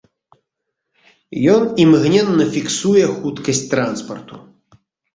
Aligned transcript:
Ён 1.53 1.61
імгненна 1.85 2.49
фіксуе 2.57 3.05
хуткасць 3.15 3.65
транспарту. 3.79 4.35